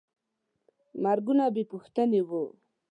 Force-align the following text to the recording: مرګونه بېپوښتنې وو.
مرګونه 1.03 1.43
بېپوښتنې 1.55 2.19
وو. 2.29 2.43